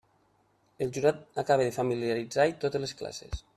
[0.85, 3.47] El jurat acaba de familiaritzar-hi totes les classes.